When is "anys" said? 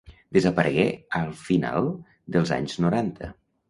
2.61-2.79